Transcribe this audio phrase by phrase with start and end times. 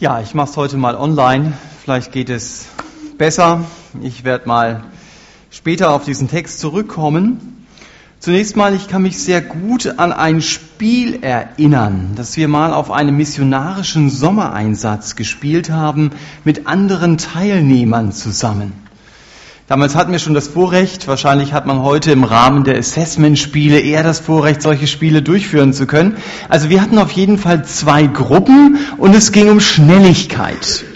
[0.00, 1.54] Ja, ich mache es heute mal online.
[1.82, 2.66] Vielleicht geht es
[3.18, 3.64] besser.
[4.00, 4.84] Ich werde mal
[5.50, 7.66] später auf diesen Text zurückkommen.
[8.20, 12.92] Zunächst mal, ich kann mich sehr gut an ein Spiel erinnern, das wir mal auf
[12.92, 16.12] einem missionarischen Sommereinsatz gespielt haben
[16.44, 18.87] mit anderen Teilnehmern zusammen.
[19.68, 24.02] Damals hatten wir schon das Vorrecht, wahrscheinlich hat man heute im Rahmen der Assessment-Spiele eher
[24.02, 26.16] das Vorrecht, solche Spiele durchführen zu können.
[26.48, 30.86] Also wir hatten auf jeden Fall zwei Gruppen und es ging um Schnelligkeit.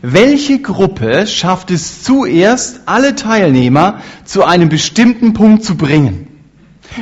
[0.00, 6.28] Welche Gruppe schafft es zuerst, alle Teilnehmer zu einem bestimmten Punkt zu bringen?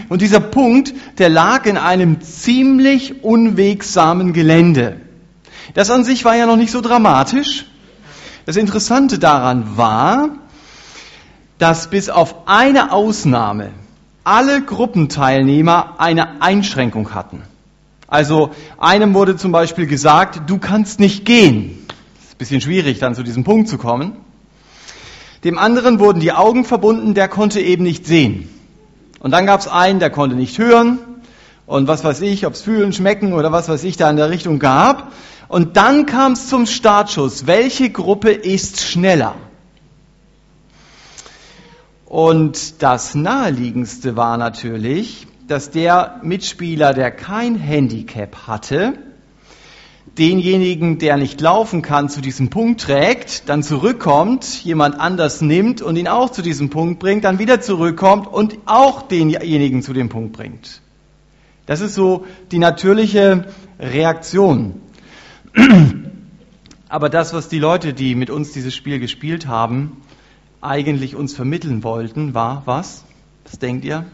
[0.08, 4.96] Und dieser Punkt, der lag in einem ziemlich unwegsamen Gelände.
[5.74, 7.66] Das an sich war ja noch nicht so dramatisch.
[8.46, 10.30] Das Interessante daran war,
[11.58, 13.70] dass bis auf eine Ausnahme
[14.24, 17.42] alle Gruppenteilnehmer eine Einschränkung hatten.
[18.06, 21.86] Also einem wurde zum Beispiel gesagt, du kannst nicht gehen.
[22.20, 24.12] Ist ein bisschen schwierig, dann zu diesem Punkt zu kommen.
[25.44, 28.48] Dem anderen wurden die Augen verbunden, der konnte eben nicht sehen.
[29.20, 30.98] Und dann gab es einen, der konnte nicht hören
[31.66, 34.30] und was weiß ich, ob es fühlen, schmecken oder was weiß ich da in der
[34.30, 35.12] Richtung gab.
[35.48, 37.46] Und dann kam es zum Startschuss.
[37.46, 39.34] Welche Gruppe ist schneller?
[42.08, 48.94] Und das naheliegendste war natürlich, dass der Mitspieler, der kein Handicap hatte,
[50.16, 55.96] denjenigen, der nicht laufen kann, zu diesem Punkt trägt, dann zurückkommt, jemand anders nimmt und
[55.96, 60.32] ihn auch zu diesem Punkt bringt, dann wieder zurückkommt und auch denjenigen zu dem Punkt
[60.32, 60.80] bringt.
[61.66, 64.80] Das ist so die natürliche Reaktion.
[66.88, 69.98] Aber das, was die Leute, die mit uns dieses Spiel gespielt haben,
[70.60, 73.04] eigentlich uns vermitteln wollten, war was?
[73.44, 74.04] Was denkt ihr?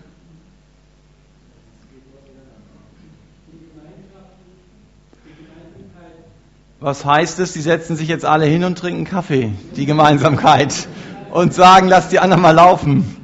[6.81, 7.55] Was heißt es?
[7.55, 10.87] Sie setzen sich jetzt alle hin und trinken Kaffee, die Gemeinsamkeit,
[11.31, 13.17] und sagen, lass die anderen mal laufen.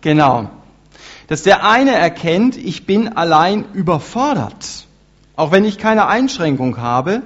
[0.00, 0.50] Genau
[1.30, 4.88] dass der eine erkennt, ich bin allein überfordert,
[5.36, 7.22] auch wenn ich keine Einschränkung habe.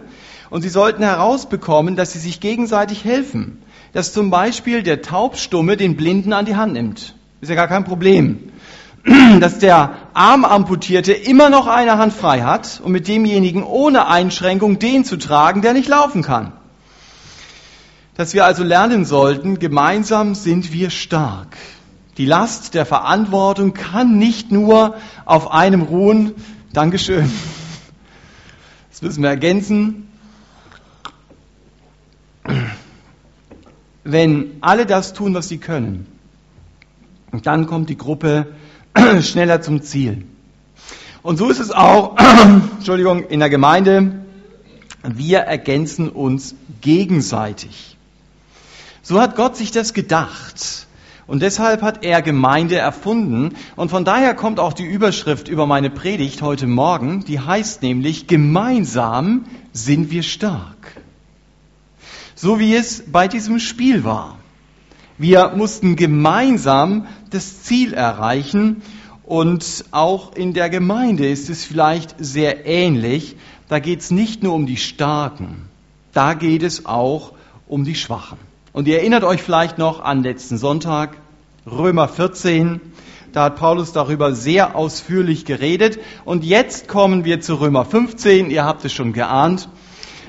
[0.50, 3.62] Und sie sollten herausbekommen, dass sie sich gegenseitig helfen.
[3.94, 7.14] Dass zum Beispiel der Taubstumme den Blinden an die Hand nimmt.
[7.40, 8.50] Ist ja gar kein Problem.
[9.40, 15.06] Dass der Armamputierte immer noch eine Hand frei hat und mit demjenigen ohne Einschränkung den
[15.06, 16.52] zu tragen, der nicht laufen kann.
[18.16, 21.56] Dass wir also lernen sollten, gemeinsam sind wir stark.
[22.16, 26.32] Die Last der Verantwortung kann nicht nur auf einem ruhen.
[26.72, 27.30] Dankeschön.
[28.90, 30.08] Das müssen wir ergänzen.
[34.04, 36.06] Wenn alle das tun, was sie können,
[37.42, 38.54] dann kommt die Gruppe
[39.20, 40.24] schneller zum Ziel.
[41.22, 42.16] Und so ist es auch,
[42.76, 44.20] Entschuldigung, in der Gemeinde.
[45.02, 47.96] Wir ergänzen uns gegenseitig.
[49.02, 50.86] So hat Gott sich das gedacht.
[51.26, 53.54] Und deshalb hat er Gemeinde erfunden.
[53.76, 58.26] Und von daher kommt auch die Überschrift über meine Predigt heute Morgen, die heißt nämlich,
[58.26, 61.00] gemeinsam sind wir stark.
[62.34, 64.38] So wie es bei diesem Spiel war.
[65.16, 68.82] Wir mussten gemeinsam das Ziel erreichen
[69.22, 73.36] und auch in der Gemeinde ist es vielleicht sehr ähnlich.
[73.68, 75.68] Da geht es nicht nur um die Starken,
[76.12, 77.32] da geht es auch
[77.66, 78.38] um die Schwachen.
[78.74, 81.16] Und ihr erinnert euch vielleicht noch an letzten Sonntag,
[81.64, 82.80] Römer 14,
[83.32, 86.00] da hat Paulus darüber sehr ausführlich geredet.
[86.24, 89.68] Und jetzt kommen wir zu Römer 15, ihr habt es schon geahnt.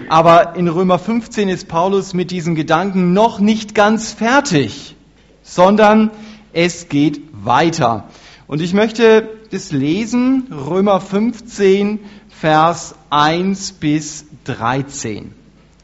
[0.10, 4.96] Aber in Römer 15 ist Paulus mit diesen Gedanken noch nicht ganz fertig,
[5.42, 6.12] sondern
[6.54, 8.10] es geht weiter.
[8.46, 15.34] Und ich möchte das lesen, Römer 15, Vers 1 bis 13.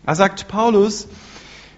[0.06, 1.08] Da sagt Paulus,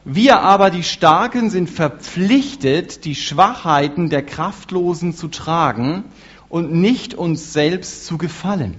[0.06, 6.04] wir aber, die Starken, sind verpflichtet, die Schwachheiten der Kraftlosen zu tragen
[6.50, 8.76] und nicht uns selbst zu gefallen.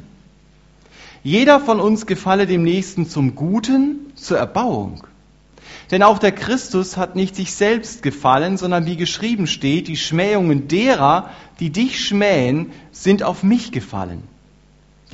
[1.22, 5.06] Jeder von uns gefalle dem Nächsten zum Guten, zur Erbauung.
[5.90, 10.68] Denn auch der Christus hat nicht sich selbst gefallen, sondern wie geschrieben steht, die Schmähungen
[10.68, 11.30] derer,
[11.60, 14.22] die dich schmähen, sind auf mich gefallen.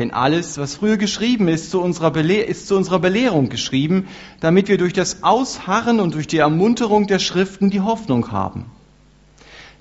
[0.01, 4.09] Denn alles, was früher geschrieben ist, zu unserer ist zu unserer Belehrung geschrieben,
[4.41, 8.65] damit wir durch das Ausharren und durch die Ermunterung der Schriften die Hoffnung haben.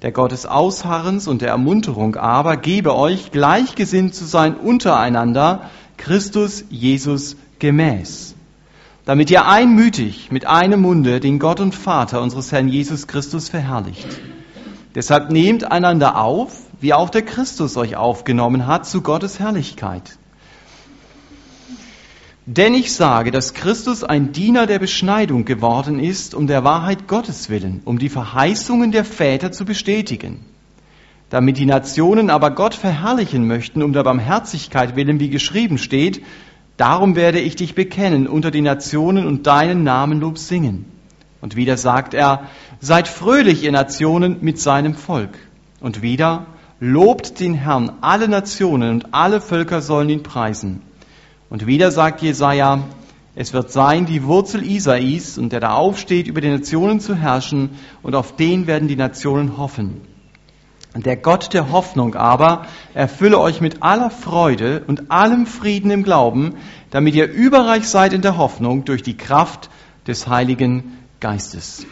[0.01, 6.65] Der Gott des Ausharrens und der Ermunterung aber gebe euch, gleichgesinnt zu sein untereinander, Christus
[6.69, 8.35] Jesus gemäß,
[9.05, 14.19] damit ihr einmütig mit einem Munde den Gott und Vater unseres Herrn Jesus Christus verherrlicht.
[14.95, 20.17] Deshalb nehmt einander auf, wie auch der Christus euch aufgenommen hat, zu Gottes Herrlichkeit.
[22.45, 27.49] Denn ich sage, dass Christus ein Diener der Beschneidung geworden ist, um der Wahrheit Gottes
[27.49, 30.45] willen, um die Verheißungen der Väter zu bestätigen.
[31.29, 36.23] Damit die Nationen aber Gott verherrlichen möchten, um der Barmherzigkeit willen, wie geschrieben steht,
[36.75, 40.85] darum werde ich dich bekennen unter die Nationen und deinen Namenlob singen.
[41.41, 42.47] Und wieder sagt er,
[42.79, 45.37] seid fröhlich, ihr Nationen, mit seinem Volk.
[45.81, 46.47] Und wieder,
[46.79, 50.81] lobt den Herrn, alle Nationen und alle Völker sollen ihn preisen.
[51.49, 52.83] Und wieder sagt Jesaja,
[53.35, 57.71] es wird sein die Wurzel Isais und der da aufsteht, über die Nationen zu herrschen,
[58.01, 60.01] und auf den werden die Nationen hoffen.
[60.95, 66.55] Der Gott der Hoffnung aber erfülle euch mit aller Freude und allem Frieden im Glauben,
[66.89, 69.69] damit ihr überreich seid in der Hoffnung durch die Kraft
[70.07, 71.85] des Heiligen Geistes.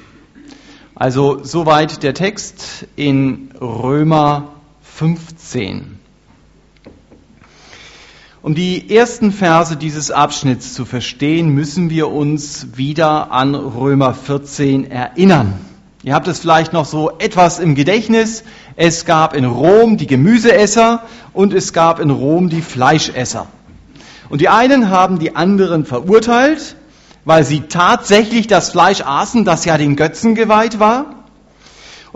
[0.96, 4.57] Also soweit der Text in Römer
[4.98, 6.00] 15.
[8.42, 14.90] Um die ersten Verse dieses Abschnitts zu verstehen, müssen wir uns wieder an Römer 14
[14.90, 15.54] erinnern.
[16.02, 18.44] Ihr habt es vielleicht noch so etwas im Gedächtnis.
[18.76, 23.46] Es gab in Rom die Gemüseesser und es gab in Rom die Fleischesser.
[24.30, 26.76] Und die einen haben die anderen verurteilt,
[27.24, 31.17] weil sie tatsächlich das Fleisch aßen, das ja den Götzen geweiht war.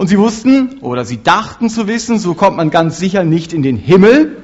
[0.01, 3.61] Und sie wussten oder sie dachten zu wissen, so kommt man ganz sicher nicht in
[3.61, 4.41] den Himmel.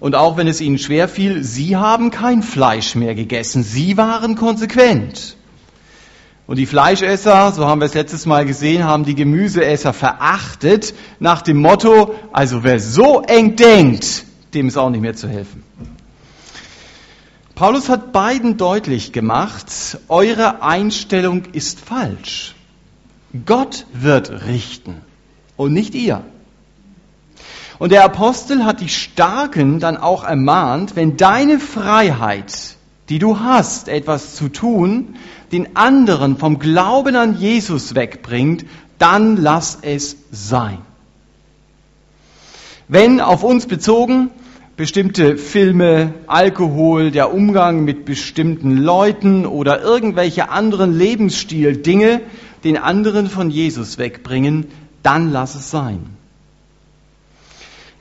[0.00, 3.62] Und auch wenn es ihnen schwer fiel, sie haben kein Fleisch mehr gegessen.
[3.62, 5.36] Sie waren konsequent.
[6.48, 11.42] Und die Fleischesser, so haben wir es letztes Mal gesehen, haben die Gemüseesser verachtet nach
[11.42, 15.62] dem Motto, also wer so eng denkt, dem ist auch nicht mehr zu helfen.
[17.54, 19.66] Paulus hat beiden deutlich gemacht,
[20.08, 22.56] eure Einstellung ist falsch.
[23.46, 24.96] Gott wird richten
[25.56, 26.24] und nicht ihr.
[27.78, 32.76] Und der Apostel hat die Starken dann auch ermahnt, wenn deine Freiheit,
[33.08, 35.16] die du hast, etwas zu tun,
[35.52, 38.66] den anderen vom Glauben an Jesus wegbringt,
[38.98, 40.78] dann lass es sein.
[42.86, 44.30] Wenn auf uns bezogen
[44.80, 52.22] bestimmte Filme, Alkohol, der Umgang mit bestimmten Leuten oder irgendwelche anderen Lebensstil-Dinge
[52.64, 54.68] den anderen von Jesus wegbringen,
[55.02, 56.16] dann lass es sein.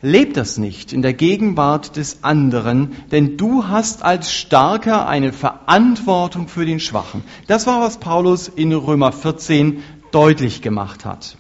[0.02, 6.48] Leb das nicht in der Gegenwart des anderen, denn du hast als Starker eine Verantwortung
[6.48, 7.26] für den Schwachen.
[7.48, 11.36] Das war, was Paulus in Römer 14 deutlich gemacht hat.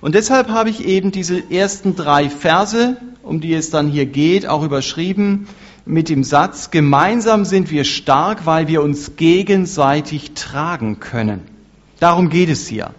[0.00, 4.46] Und deshalb habe ich eben diese ersten drei Verse, um die es dann hier geht,
[4.46, 5.48] auch überschrieben
[5.86, 11.42] mit dem Satz, gemeinsam sind wir stark, weil wir uns gegenseitig tragen können.
[12.00, 12.92] Darum geht es hier.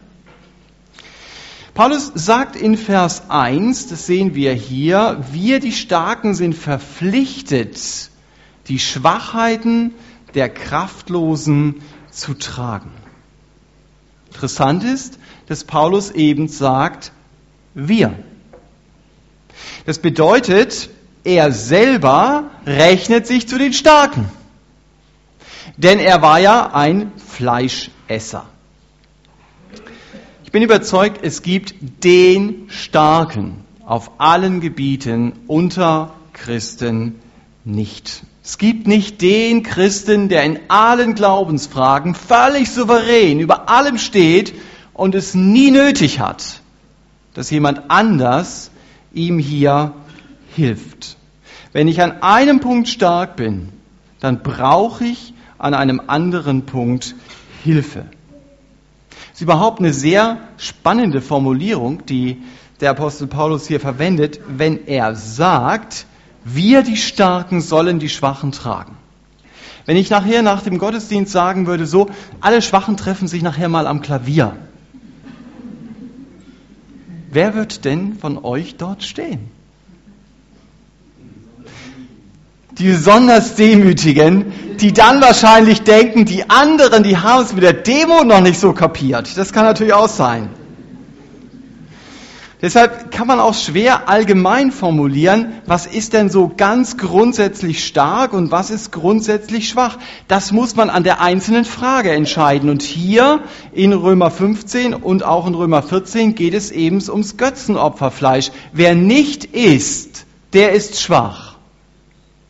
[1.74, 8.10] Paulus sagt in Vers 1, das sehen wir hier, wir die Starken sind verpflichtet,
[8.68, 9.94] die Schwachheiten
[10.34, 11.76] der Kraftlosen
[12.10, 12.92] zu tragen.
[14.28, 17.12] Interessant ist, dass Paulus eben sagt,
[17.74, 18.14] wir.
[19.86, 20.90] Das bedeutet,
[21.24, 24.30] er selber rechnet sich zu den Starken.
[25.78, 28.46] Denn er war ja ein Fleischesser.
[30.44, 37.20] Ich bin überzeugt, es gibt den Starken auf allen Gebieten unter Christen
[37.64, 38.24] nicht.
[38.44, 44.54] Es gibt nicht den Christen, der in allen Glaubensfragen völlig souverän über allem steht
[44.98, 46.62] und es nie nötig hat,
[47.34, 48.72] dass jemand anders
[49.14, 49.94] ihm hier
[50.56, 51.16] hilft.
[51.72, 53.70] Wenn ich an einem Punkt stark bin,
[54.20, 57.16] dann brauche ich an einem anderen Punkt
[57.64, 58.06] Hilfe
[59.38, 62.42] ist überhaupt eine sehr spannende Formulierung, die
[62.82, 66.08] der Apostel Paulus hier verwendet, wenn er sagt,
[66.44, 68.98] wir die Starken sollen die Schwachen tragen.
[69.86, 72.10] Wenn ich nachher nach dem Gottesdienst sagen würde, so,
[72.42, 74.56] alle Schwachen treffen sich nachher mal am Klavier.
[77.30, 79.52] Wer wird denn von euch dort stehen?
[82.78, 88.24] die besonders Demütigen, die dann wahrscheinlich denken, die anderen, die haben es mit der Demo
[88.24, 89.36] noch nicht so kapiert.
[89.36, 90.50] Das kann natürlich auch sein.
[92.60, 98.50] Deshalb kann man auch schwer allgemein formulieren, was ist denn so ganz grundsätzlich stark und
[98.50, 100.00] was ist grundsätzlich schwach.
[100.28, 102.72] Das muss man an der einzelnen Frage entscheiden.
[102.72, 103.42] Und hier
[103.74, 108.50] in Römer 15 und auch in Römer 14 geht es eben ums Götzenopferfleisch.
[108.74, 111.58] Wer nicht isst, der ist schwach.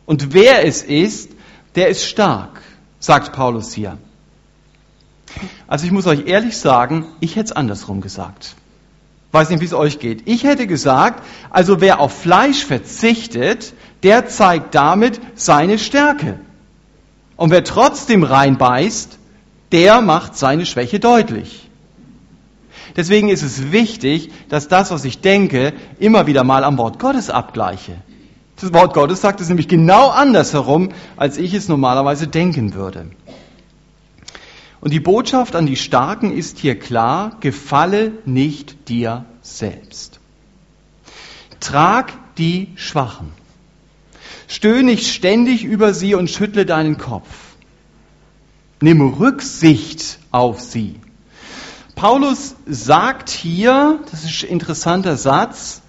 [0.06, 1.32] Und wer es ist,
[1.74, 2.62] der ist stark,
[2.98, 3.98] sagt Paulus hier.
[5.66, 8.54] Also ich muss euch ehrlich sagen, ich hätte es andersrum gesagt.
[9.30, 10.22] Weiß nicht, wie es euch geht.
[10.26, 16.40] Ich hätte gesagt, also wer auf Fleisch verzichtet, der zeigt damit seine Stärke.
[17.36, 19.18] Und wer trotzdem reinbeißt,
[19.72, 21.68] der macht seine Schwäche deutlich.
[22.96, 27.30] Deswegen ist es wichtig, dass das, was ich denke, immer wieder mal am Wort Gottes
[27.30, 27.92] abgleiche.
[28.60, 33.06] Das Wort Gottes sagt es nämlich genau andersherum, als ich es normalerweise denken würde.
[34.88, 40.18] Und die Botschaft an die Starken ist hier klar, gefalle nicht dir selbst.
[41.60, 43.32] Trag die Schwachen.
[44.46, 47.28] Stöhn nicht ständig über sie und schüttle deinen Kopf.
[48.80, 50.94] Nimm Rücksicht auf sie.
[51.94, 55.82] Paulus sagt hier, das ist ein interessanter Satz,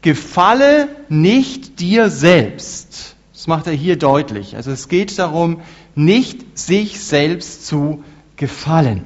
[0.00, 3.14] gefalle nicht dir selbst.
[3.34, 4.56] Das macht er hier deutlich.
[4.56, 5.60] Also es geht darum,
[5.94, 8.02] nicht sich selbst zu
[8.38, 9.04] gefallen.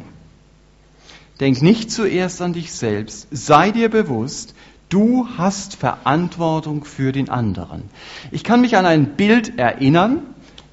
[1.40, 4.54] Denk nicht zuerst an dich selbst, sei dir bewusst,
[4.88, 7.82] du hast Verantwortung für den anderen.
[8.30, 10.22] Ich kann mich an ein Bild erinnern,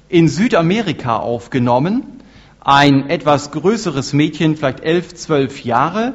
[0.08, 2.04] in Südamerika aufgenommen,
[2.60, 6.14] ein etwas größeres Mädchen, vielleicht elf, zwölf Jahre,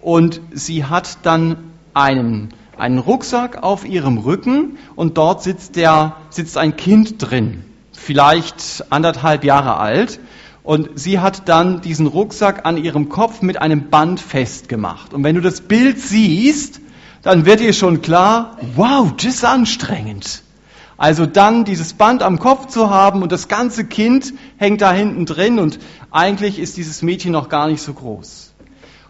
[0.00, 1.56] und sie hat dann
[1.94, 8.84] einen, einen Rucksack auf ihrem Rücken und dort sitzt, der, sitzt ein Kind drin, vielleicht
[8.90, 10.20] anderthalb Jahre alt.
[10.66, 15.14] Und sie hat dann diesen Rucksack an ihrem Kopf mit einem Band festgemacht.
[15.14, 16.80] Und wenn du das Bild siehst,
[17.22, 20.42] dann wird dir schon klar, wow, das ist anstrengend.
[20.96, 25.24] Also dann dieses Band am Kopf zu haben und das ganze Kind hängt da hinten
[25.24, 25.78] drin und
[26.10, 28.52] eigentlich ist dieses Mädchen noch gar nicht so groß.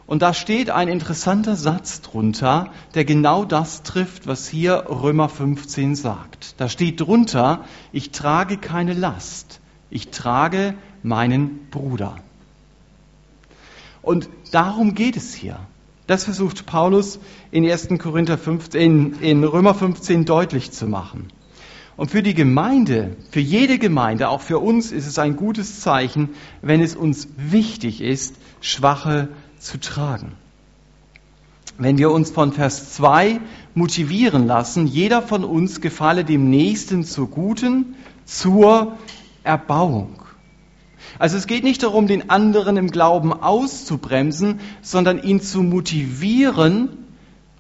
[0.07, 5.95] Und da steht ein interessanter Satz drunter, der genau das trifft, was hier Römer 15
[5.95, 6.61] sagt.
[6.61, 12.17] Da steht drunter, ich trage keine Last, ich trage meinen Bruder.
[14.03, 15.59] Und darum geht es hier.
[16.07, 17.19] Das versucht Paulus
[17.51, 17.89] in 1.
[17.99, 21.29] Korinther 15, in Römer 15 deutlich zu machen.
[21.97, 26.31] Und für die Gemeinde, für jede Gemeinde, auch für uns ist es ein gutes Zeichen,
[26.63, 30.33] wenn es uns wichtig ist, Schwache zu tragen.
[31.79, 33.41] Wenn wir uns von Vers 2
[33.75, 38.97] motivieren lassen, jeder von uns gefalle dem Nächsten zur Guten, zur
[39.43, 40.26] Erbauung.
[41.19, 46.91] Also es geht nicht darum, den anderen im Glauben auszubremsen, sondern ihn zu motivieren,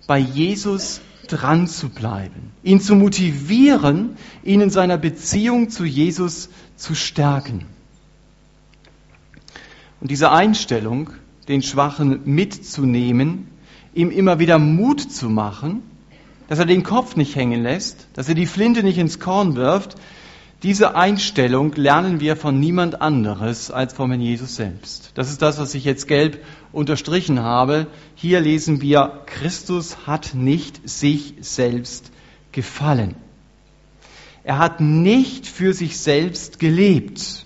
[0.06, 2.52] bei Jesus dran zu bleiben.
[2.62, 7.66] Ihn zu motivieren, ihn in seiner Beziehung zu Jesus zu stärken.
[10.00, 11.10] Und diese Einstellung,
[11.48, 13.48] den Schwachen mitzunehmen,
[13.94, 15.82] ihm immer wieder Mut zu machen,
[16.48, 19.96] dass er den Kopf nicht hängen lässt, dass er die Flinte nicht ins Korn wirft,
[20.62, 25.10] diese Einstellung lernen wir von niemand anderes als vom Herrn Jesus selbst.
[25.14, 27.88] Das ist das, was ich jetzt gelb unterstrichen habe.
[28.14, 32.10] Hier lesen wir, Christus hat nicht sich selbst
[32.52, 33.16] gefallen.
[34.44, 37.44] Er hat nicht für sich selbst gelebt.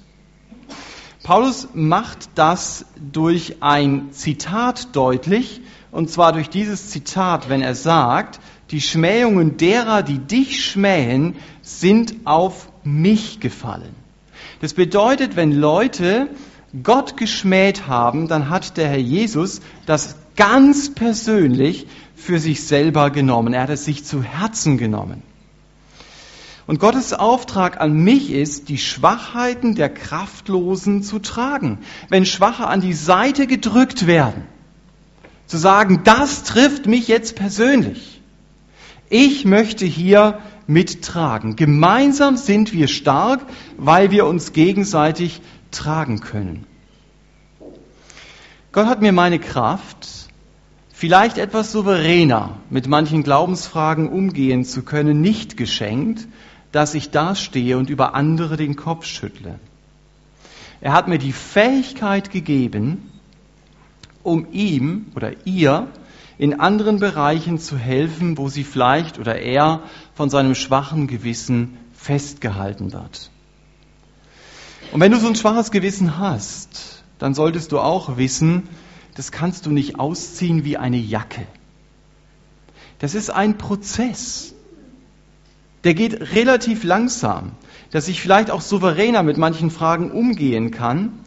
[1.24, 8.38] Paulus macht das durch ein Zitat deutlich, und zwar durch dieses Zitat, wenn er sagt,
[8.70, 13.94] die Schmähungen derer, die dich schmähen, sind auf mich gefallen.
[14.60, 16.28] Das bedeutet, wenn Leute
[16.82, 23.52] Gott geschmäht haben, dann hat der Herr Jesus das ganz persönlich für sich selber genommen.
[23.54, 25.22] Er hat es sich zu Herzen genommen.
[26.66, 31.78] Und Gottes Auftrag an mich ist, die Schwachheiten der Kraftlosen zu tragen.
[32.08, 34.44] Wenn Schwache an die Seite gedrückt werden,
[35.46, 38.22] zu sagen, das trifft mich jetzt persönlich.
[39.08, 40.38] Ich möchte hier
[40.70, 41.56] mittragen.
[41.56, 43.40] Gemeinsam sind wir stark,
[43.76, 46.66] weil wir uns gegenseitig tragen können.
[48.72, 50.08] Gott hat mir meine Kraft,
[50.92, 56.28] vielleicht etwas souveräner mit manchen Glaubensfragen umgehen zu können, nicht geschenkt,
[56.70, 59.58] dass ich dastehe und über andere den Kopf schüttle.
[60.80, 63.10] Er hat mir die Fähigkeit gegeben,
[64.22, 65.88] um ihm oder ihr
[66.38, 69.82] in anderen Bereichen zu helfen, wo sie vielleicht oder er
[70.20, 73.30] von seinem schwachen Gewissen festgehalten wird.
[74.92, 78.68] Und wenn du so ein schwaches Gewissen hast, dann solltest du auch wissen,
[79.14, 81.46] das kannst du nicht ausziehen wie eine Jacke.
[82.98, 84.52] Das ist ein Prozess.
[85.84, 87.52] Der geht relativ langsam,
[87.90, 91.18] dass ich vielleicht auch souveräner mit manchen Fragen umgehen kann,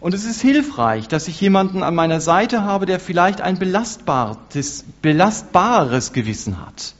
[0.00, 4.84] und es ist hilfreich, dass ich jemanden an meiner Seite habe, der vielleicht ein belastbares,
[5.00, 6.94] belastbareres Gewissen hat.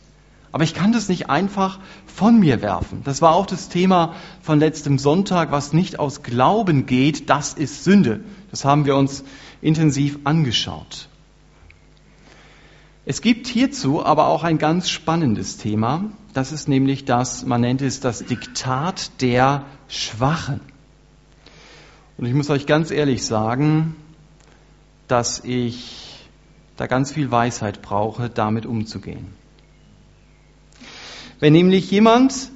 [0.54, 3.02] Aber ich kann das nicht einfach von mir werfen.
[3.02, 7.82] Das war auch das Thema von letztem Sonntag, was nicht aus Glauben geht, das ist
[7.82, 8.20] Sünde.
[8.52, 9.24] Das haben wir uns
[9.60, 11.08] intensiv angeschaut.
[13.04, 16.04] Es gibt hierzu aber auch ein ganz spannendes Thema.
[16.34, 20.60] Das ist nämlich das, man nennt es das Diktat der Schwachen.
[22.16, 23.96] Und ich muss euch ganz ehrlich sagen,
[25.08, 26.28] dass ich
[26.76, 29.42] da ganz viel Weisheit brauche, damit umzugehen.
[31.40, 32.50] Wenn nämlich jemand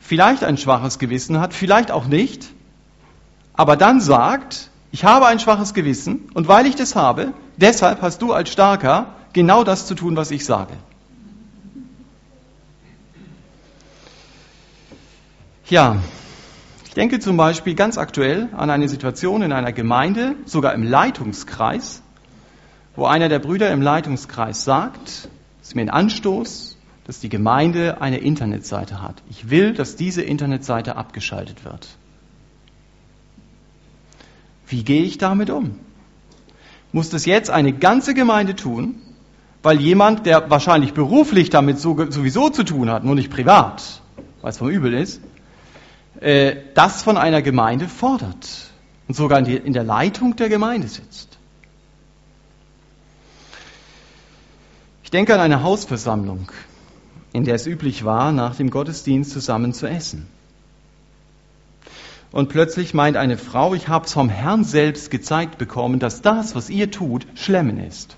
[0.00, 2.48] vielleicht ein schwaches Gewissen hat, vielleicht auch nicht,
[3.54, 8.20] aber dann sagt, ich habe ein schwaches Gewissen und weil ich das habe, deshalb hast
[8.20, 10.74] du als Starker genau das zu tun, was ich sage.
[15.68, 15.96] Ja,
[16.84, 22.02] ich denke zum Beispiel ganz aktuell an eine Situation in einer Gemeinde, sogar im Leitungskreis,
[22.94, 26.71] wo einer der Brüder im Leitungskreis sagt, es ist mir ein Anstoß,
[27.06, 29.22] dass die Gemeinde eine Internetseite hat.
[29.28, 31.88] Ich will, dass diese Internetseite abgeschaltet wird.
[34.66, 35.78] Wie gehe ich damit um?
[36.92, 39.00] Muss das jetzt eine ganze Gemeinde tun,
[39.62, 44.02] weil jemand, der wahrscheinlich beruflich damit sowieso zu tun hat, nur nicht privat,
[44.40, 45.20] weil es vom Übel ist,
[46.20, 48.48] äh, das von einer Gemeinde fordert
[49.08, 51.38] und sogar in der Leitung der Gemeinde sitzt.
[55.04, 56.50] Ich denke an eine Hausversammlung,
[57.32, 60.26] in der es üblich war, nach dem Gottesdienst zusammen zu essen.
[62.30, 66.54] Und plötzlich meint eine Frau, ich habe es vom Herrn selbst gezeigt bekommen, dass das,
[66.54, 68.16] was ihr tut, Schlemmen ist.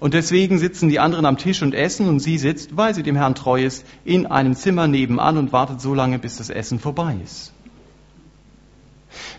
[0.00, 3.16] Und deswegen sitzen die anderen am Tisch und essen und sie sitzt, weil sie dem
[3.16, 7.16] Herrn treu ist, in einem Zimmer nebenan und wartet so lange, bis das Essen vorbei
[7.24, 7.52] ist.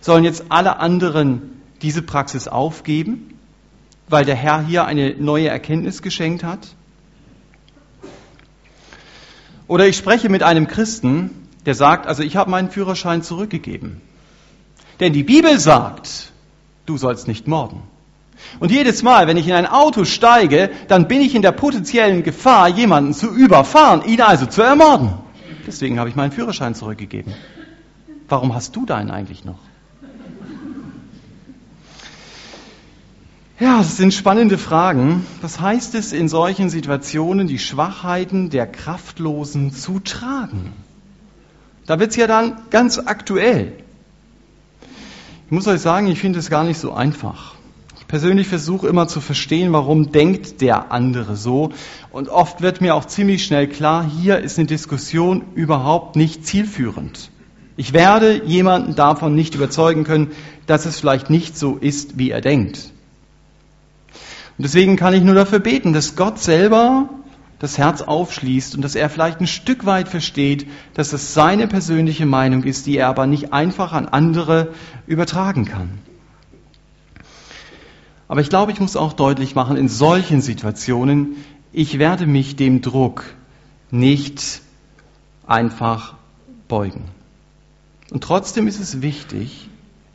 [0.01, 3.39] Sollen jetzt alle anderen diese Praxis aufgeben,
[4.09, 6.75] weil der Herr hier eine neue Erkenntnis geschenkt hat?
[9.69, 11.29] Oder ich spreche mit einem Christen,
[11.67, 14.01] der sagt, also ich habe meinen Führerschein zurückgegeben.
[14.99, 16.33] Denn die Bibel sagt,
[16.87, 17.83] du sollst nicht morden.
[18.59, 22.23] Und jedes Mal, wenn ich in ein Auto steige, dann bin ich in der potenziellen
[22.23, 25.13] Gefahr, jemanden zu überfahren, ihn also zu ermorden.
[25.67, 27.35] Deswegen habe ich meinen Führerschein zurückgegeben.
[28.27, 29.59] Warum hast du deinen eigentlich noch?
[33.59, 35.25] Ja, das sind spannende Fragen.
[35.41, 40.73] Was heißt es in solchen Situationen, die Schwachheiten der Kraftlosen zu tragen?
[41.85, 43.73] Da wird es ja dann ganz aktuell.
[45.45, 47.55] Ich muss euch sagen, ich finde es gar nicht so einfach
[48.09, 51.69] persönlich versuche immer zu verstehen, warum denkt der andere so.
[52.11, 57.29] Und oft wird mir auch ziemlich schnell klar, hier ist eine Diskussion überhaupt nicht zielführend.
[57.77, 60.31] Ich werde jemanden davon nicht überzeugen können,
[60.65, 62.91] dass es vielleicht nicht so ist, wie er denkt.
[64.59, 67.07] Und deswegen kann ich nur dafür beten, dass Gott selber
[67.59, 72.25] das Herz aufschließt und dass er vielleicht ein Stück weit versteht, dass es seine persönliche
[72.25, 74.73] Meinung ist, die er aber nicht einfach an andere
[75.07, 75.99] übertragen kann.
[78.27, 81.37] Aber ich glaube, ich muss auch deutlich machen, in solchen Situationen,
[81.71, 83.23] ich werde mich dem Druck
[83.91, 84.59] nicht
[85.47, 86.15] einfach
[86.67, 87.05] beugen.
[88.11, 89.68] Und trotzdem ist es wichtig,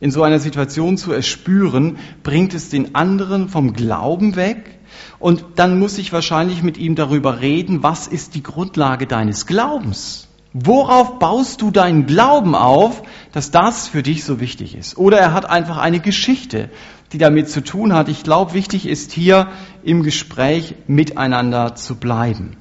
[0.05, 4.77] in so einer Situation zu erspüren, bringt es den anderen vom Glauben weg?
[5.17, 10.27] Und dann muss ich wahrscheinlich mit ihm darüber reden, was ist die Grundlage deines Glaubens?
[10.53, 14.95] Worauf baust du deinen Glauben auf, dass das für dich so wichtig ist?
[14.95, 16.69] Oder er hat einfach eine Geschichte,
[17.11, 18.07] die damit zu tun hat.
[18.07, 19.47] Ich glaube, wichtig ist hier
[19.83, 22.57] im Gespräch miteinander zu bleiben.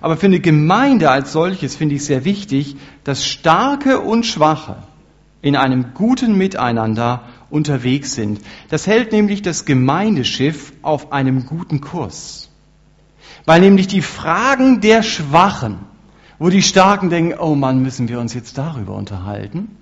[0.00, 4.76] Aber für eine Gemeinde als solches finde ich sehr wichtig, dass Starke und Schwache
[5.42, 8.40] in einem guten Miteinander unterwegs sind.
[8.70, 12.48] Das hält nämlich das Gemeindeschiff auf einem guten Kurs.
[13.44, 15.80] Weil nämlich die Fragen der Schwachen,
[16.38, 19.76] wo die Starken denken, oh Mann, müssen wir uns jetzt darüber unterhalten,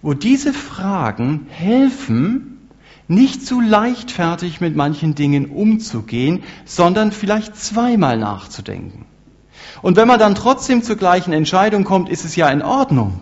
[0.00, 2.68] wo diese Fragen helfen,
[3.06, 9.06] nicht zu leichtfertig mit manchen Dingen umzugehen, sondern vielleicht zweimal nachzudenken.
[9.82, 13.20] Und wenn man dann trotzdem zur gleichen Entscheidung kommt, ist es ja in Ordnung.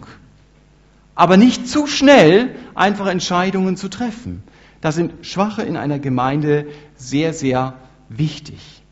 [1.17, 4.45] Aber nicht zu schnell einfach Entscheidungen zu treffen.
[4.81, 7.75] Da sind Schwache in einer Gemeinde sehr, sehr
[8.09, 8.83] wichtig.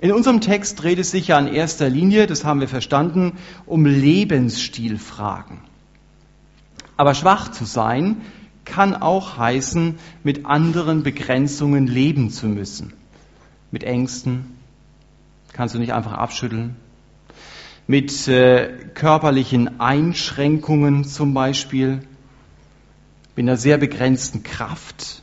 [0.00, 3.84] In unserem Text dreht es sich ja in erster Linie, das haben wir verstanden, um
[3.84, 5.58] Lebensstilfragen.
[6.96, 8.22] Aber schwach zu sein
[8.64, 12.92] kann auch heißen, mit anderen Begrenzungen leben zu müssen.
[13.70, 14.56] Mit Ängsten
[15.52, 16.76] kannst du nicht einfach abschütteln.
[17.86, 22.02] Mit äh, körperlichen Einschränkungen zum Beispiel.
[23.36, 25.22] Mit einer sehr begrenzten Kraft.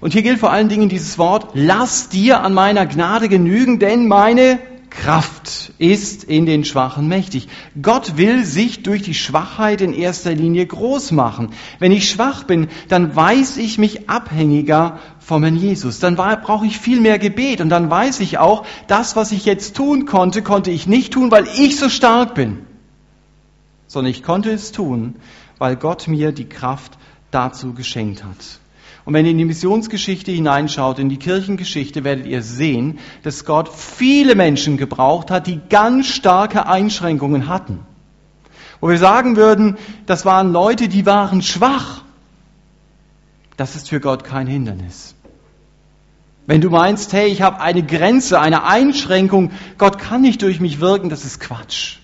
[0.00, 4.06] Und hier gilt vor allen Dingen dieses Wort, lass dir an meiner Gnade genügen, denn
[4.06, 4.58] meine
[5.02, 7.48] Kraft ist in den Schwachen mächtig.
[7.80, 11.50] Gott will sich durch die Schwachheit in erster Linie groß machen.
[11.78, 15.98] Wenn ich schwach bin, dann weiß ich mich abhängiger vom Herrn Jesus.
[15.98, 19.76] Dann brauche ich viel mehr Gebet und dann weiß ich auch, das, was ich jetzt
[19.76, 22.60] tun konnte, konnte ich nicht tun, weil ich so stark bin,
[23.86, 25.16] sondern ich konnte es tun,
[25.58, 26.98] weil Gott mir die Kraft
[27.30, 28.60] dazu geschenkt hat.
[29.04, 33.68] Und wenn ihr in die Missionsgeschichte hineinschaut, in die Kirchengeschichte, werdet ihr sehen, dass Gott
[33.68, 37.80] viele Menschen gebraucht hat, die ganz starke Einschränkungen hatten.
[38.80, 42.02] Wo wir sagen würden, das waren Leute, die waren schwach.
[43.56, 45.14] Das ist für Gott kein Hindernis.
[46.46, 50.80] Wenn du meinst, hey, ich habe eine Grenze, eine Einschränkung, Gott kann nicht durch mich
[50.80, 51.98] wirken, das ist Quatsch.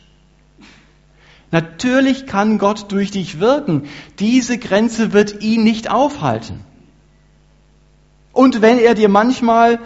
[1.50, 3.88] Natürlich kann Gott durch dich wirken.
[4.18, 6.60] Diese Grenze wird ihn nicht aufhalten.
[8.32, 9.78] Und wenn er dir manchmal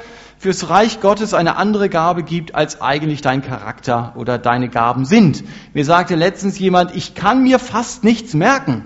[0.45, 5.43] fürs Reich Gottes eine andere Gabe gibt, als eigentlich dein Charakter oder deine Gaben sind.
[5.73, 8.85] Mir sagte letztens jemand, ich kann mir fast nichts merken.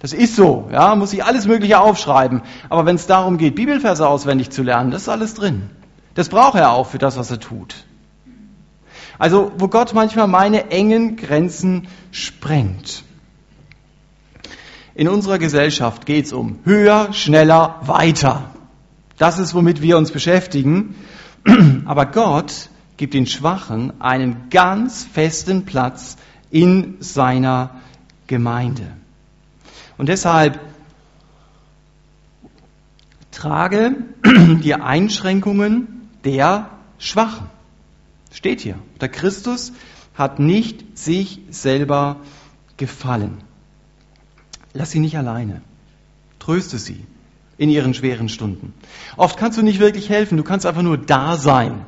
[0.00, 2.42] Das ist so, ja, muss ich alles Mögliche aufschreiben.
[2.70, 5.70] Aber wenn es darum geht, Bibelverse auswendig zu lernen, das ist alles drin.
[6.14, 7.84] Das braucht er auch für das, was er tut.
[9.18, 13.04] Also, wo Gott manchmal meine engen Grenzen sprengt.
[14.96, 18.50] In unserer Gesellschaft geht es um höher, schneller, weiter.
[19.18, 20.94] Das ist, womit wir uns beschäftigen.
[21.84, 26.16] Aber Gott gibt den Schwachen einen ganz festen Platz
[26.50, 27.80] in seiner
[28.26, 28.86] Gemeinde.
[29.98, 30.60] Und deshalb
[33.30, 37.46] trage die Einschränkungen der Schwachen.
[38.32, 38.78] Steht hier.
[39.00, 39.72] Der Christus
[40.14, 42.16] hat nicht sich selber
[42.76, 43.38] gefallen.
[44.72, 45.62] Lass sie nicht alleine.
[46.40, 47.04] Tröste sie
[47.56, 48.74] in ihren schweren Stunden.
[49.16, 51.84] Oft kannst du nicht wirklich helfen, du kannst einfach nur da sein.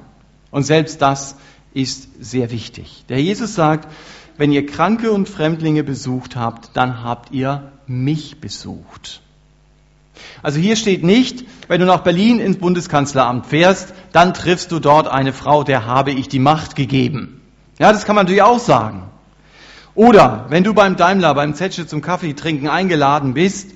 [0.51, 1.37] Und selbst das
[1.75, 3.05] ist sehr wichtig.
[3.09, 3.93] Der Jesus sagt,
[4.39, 9.23] wenn ihr Kranke und Fremdlinge besucht habt, dann habt ihr mich besucht.
[10.43, 15.09] Also hier steht nicht, wenn du nach Berlin ins Bundeskanzleramt fährst, dann triffst du dort
[15.09, 17.41] eine Frau, der habe ich die Macht gegeben.
[17.79, 19.03] Ja, das kann man natürlich auch sagen.
[19.95, 23.71] Oder wenn du beim Daimler, beim Zetsche zum Kaffee trinken eingeladen bist,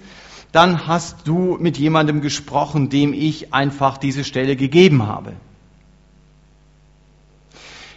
[0.53, 5.35] dann hast du mit jemandem gesprochen, dem ich einfach diese Stelle gegeben habe.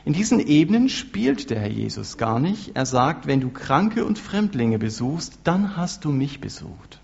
[0.05, 2.71] In diesen Ebenen spielt der Herr Jesus gar nicht.
[2.73, 6.99] Er sagt, wenn du Kranke und Fremdlinge besuchst, dann hast du mich besucht.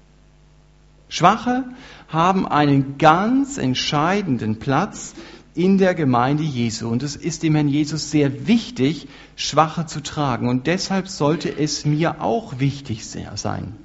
[1.07, 1.63] Schwache
[2.09, 5.15] haben einen ganz entscheidenden Platz
[5.55, 6.89] in der Gemeinde Jesu.
[6.89, 10.49] Und es ist dem Herrn Jesus sehr wichtig, Schwache zu tragen.
[10.49, 13.75] Und deshalb sollte es mir auch wichtig sein.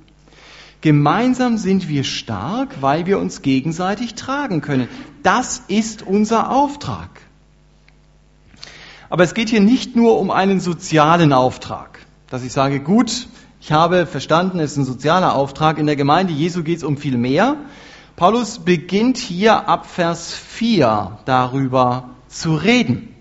[0.85, 4.87] Gemeinsam sind wir stark, weil wir uns gegenseitig tragen können.
[5.23, 7.09] Das ist unser Auftrag.
[9.09, 13.29] Aber es geht hier nicht nur um einen sozialen Auftrag, dass ich sage, gut,
[13.63, 15.79] ich habe verstanden, es ist ein sozialer Auftrag.
[15.79, 17.57] In der Gemeinde Jesu geht es um viel mehr.
[18.15, 23.14] Paulus beginnt hier ab Vers 4 darüber zu reden.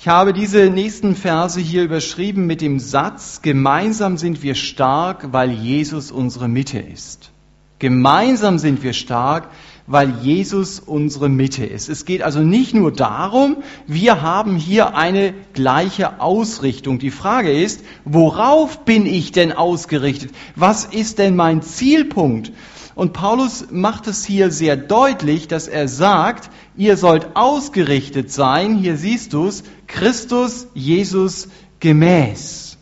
[0.00, 5.50] Ich habe diese nächsten Verse hier überschrieben mit dem Satz, gemeinsam sind wir stark, weil
[5.50, 7.32] Jesus unsere Mitte ist.
[7.80, 9.48] Gemeinsam sind wir stark,
[9.88, 11.88] weil Jesus unsere Mitte ist.
[11.88, 13.56] Es geht also nicht nur darum,
[13.88, 17.00] wir haben hier eine gleiche Ausrichtung.
[17.00, 20.30] Die Frage ist, worauf bin ich denn ausgerichtet?
[20.54, 22.52] Was ist denn mein Zielpunkt?
[22.98, 28.96] Und Paulus macht es hier sehr deutlich, dass er sagt, ihr sollt ausgerichtet sein, hier
[28.96, 31.46] siehst du es, Christus Jesus
[31.78, 32.76] gemäß.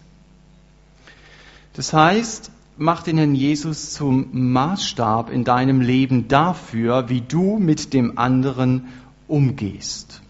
[1.75, 7.93] Das heißt, mach den Herrn Jesus zum Maßstab in deinem Leben dafür, wie du mit
[7.93, 8.89] dem anderen
[9.29, 10.23] umgehst.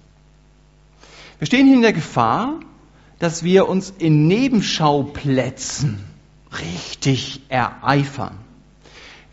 [1.38, 2.58] Wir stehen hier in der Gefahr,
[3.20, 6.00] dass wir uns in Nebenschauplätzen
[6.50, 8.36] richtig ereifern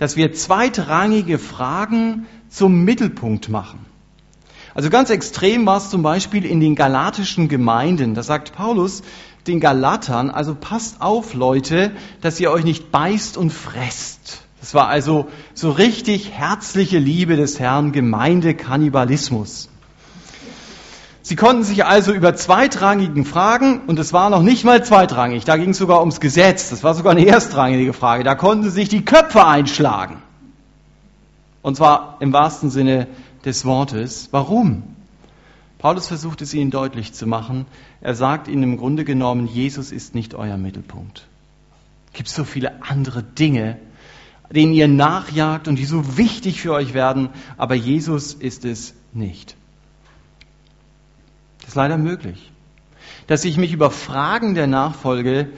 [0.03, 3.85] dass wir zweitrangige Fragen zum Mittelpunkt machen.
[4.75, 8.13] Also ganz extrem war es zum Beispiel in den galatischen Gemeinden.
[8.13, 9.01] Da sagt Paulus
[9.47, 14.41] den Galatern, also passt auf Leute, dass ihr euch nicht beißt und fresst.
[14.59, 19.69] Das war also so richtig herzliche Liebe des Herrn, Gemeindekannibalismus.
[21.25, 25.55] Sie konnten sich also über zweitrangigen Fragen, und es war noch nicht mal zweitrangig, da
[25.55, 28.89] ging es sogar ums Gesetz, das war sogar eine erstrangige Frage, da konnten sie sich
[28.89, 30.17] die Köpfe einschlagen.
[31.62, 33.07] Und zwar im wahrsten Sinne
[33.45, 34.27] des Wortes.
[34.31, 34.83] Warum?
[35.77, 37.67] Paulus versucht es ihnen deutlich zu machen.
[38.01, 41.25] Er sagt ihnen im Grunde genommen, Jesus ist nicht euer Mittelpunkt.
[42.07, 43.79] Es gibt so viele andere Dinge,
[44.51, 49.55] denen ihr nachjagt und die so wichtig für euch werden, aber Jesus ist es nicht.
[51.63, 52.52] Das ist leider möglich.
[53.28, 55.49] Dass ich mich über Fragen der Nachfolge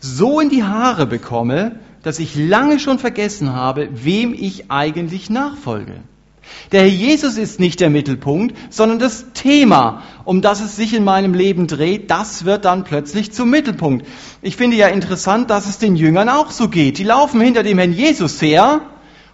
[0.00, 6.00] so in die Haare bekomme, dass ich lange schon vergessen habe, wem ich eigentlich nachfolge.
[6.72, 11.04] Der Herr Jesus ist nicht der Mittelpunkt, sondern das Thema, um das es sich in
[11.04, 14.06] meinem Leben dreht, das wird dann plötzlich zum Mittelpunkt.
[14.40, 16.98] Ich finde ja interessant, dass es den Jüngern auch so geht.
[16.98, 18.80] Die laufen hinter dem Herrn Jesus her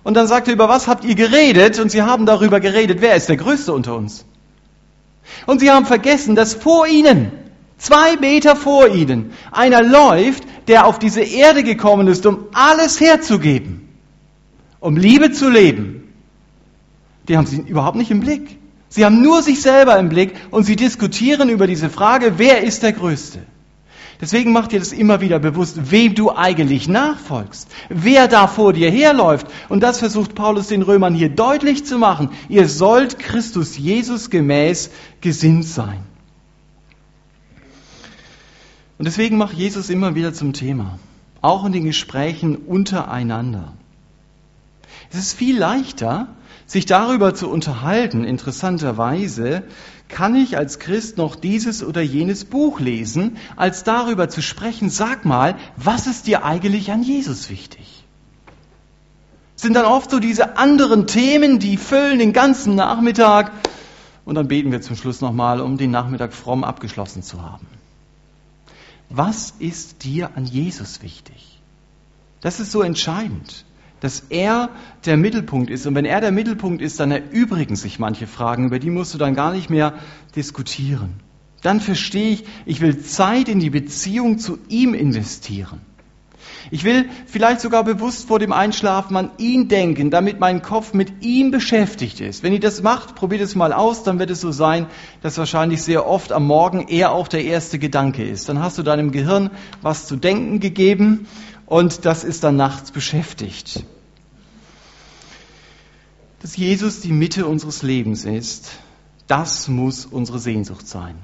[0.02, 1.78] und dann sagt er, über was habt ihr geredet?
[1.78, 4.26] Und sie haben darüber geredet, wer ist der Größte unter uns?
[5.46, 7.32] Und sie haben vergessen, dass vor ihnen,
[7.78, 13.88] zwei Meter vor ihnen, einer läuft, der auf diese Erde gekommen ist, um alles herzugeben,
[14.80, 16.12] um Liebe zu leben,
[17.28, 18.58] die haben sie überhaupt nicht im Blick.
[18.88, 22.82] Sie haben nur sich selber im Blick und sie diskutieren über diese Frage, wer ist
[22.82, 23.40] der Größte?
[24.20, 28.90] Deswegen macht dir das immer wieder bewusst, wem du eigentlich nachfolgst, wer da vor dir
[28.90, 29.46] herläuft.
[29.68, 32.30] Und das versucht Paulus den Römern hier deutlich zu machen.
[32.48, 36.00] Ihr sollt Christus Jesus gemäß gesinnt sein.
[38.98, 40.98] Und deswegen macht Jesus immer wieder zum Thema,
[41.40, 43.72] auch in den Gesprächen untereinander.
[45.12, 46.26] Es ist viel leichter,
[46.66, 49.62] sich darüber zu unterhalten, interessanterweise,
[50.08, 55.24] kann ich als Christ noch dieses oder jenes Buch lesen, als darüber zu sprechen, sag
[55.24, 57.98] mal, was ist dir eigentlich an Jesus wichtig?
[59.60, 63.50] sind dann oft so diese anderen Themen, die füllen den ganzen Nachmittag
[64.24, 67.66] und dann beten wir zum Schluss nochmal, um den Nachmittag fromm abgeschlossen zu haben.
[69.10, 71.60] Was ist dir an Jesus wichtig?
[72.40, 73.64] Das ist so entscheidend
[74.00, 74.70] dass er
[75.06, 75.86] der Mittelpunkt ist.
[75.86, 79.18] Und wenn er der Mittelpunkt ist, dann erübrigen sich manche Fragen, über die musst du
[79.18, 79.94] dann gar nicht mehr
[80.36, 81.14] diskutieren.
[81.62, 85.80] Dann verstehe ich, ich will Zeit in die Beziehung zu ihm investieren.
[86.70, 91.22] Ich will vielleicht sogar bewusst vor dem Einschlafen an ihn denken, damit mein Kopf mit
[91.22, 92.42] ihm beschäftigt ist.
[92.42, 94.86] Wenn ihr das macht, probiert es mal aus, dann wird es so sein,
[95.22, 98.48] dass wahrscheinlich sehr oft am Morgen er auch der erste Gedanke ist.
[98.48, 99.50] Dann hast du deinem Gehirn
[99.82, 101.26] was zu denken gegeben
[101.68, 103.84] und das ist dann nachts beschäftigt.
[106.40, 108.70] Dass Jesus die Mitte unseres Lebens ist,
[109.26, 111.16] das muss unsere Sehnsucht sein.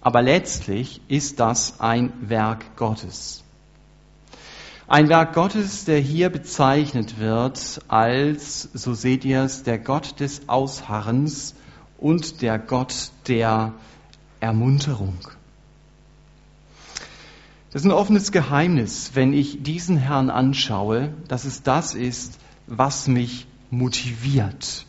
[0.00, 3.44] Aber letztlich ist das ein Werk Gottes.
[4.86, 10.48] Ein Werk Gottes, der hier bezeichnet wird als, so seht ihr es, der Gott des
[10.48, 11.54] Ausharrens
[11.98, 13.74] und der Gott der
[14.40, 15.18] Ermunterung.
[17.78, 23.06] Das ist ein offenes Geheimnis, wenn ich diesen Herrn anschaue, dass es das ist, was
[23.06, 24.84] mich motiviert.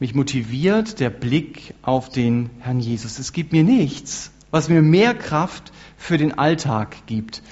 [0.00, 3.20] Mich motiviert der Blick auf den Herrn Jesus.
[3.20, 7.42] Es gibt mir nichts, was mir mehr Kraft für den Alltag gibt.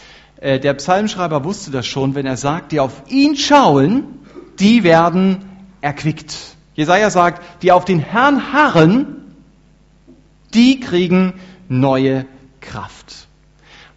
[0.40, 4.06] Äh, der Psalmschreiber wusste das schon, wenn er sagt, die auf ihn schauen,
[4.58, 5.44] die werden
[5.82, 6.34] erquickt.
[6.74, 9.36] Jesaja sagt, die auf den Herrn harren,
[10.52, 11.34] die kriegen
[11.68, 12.26] neue
[12.60, 13.27] Kraft.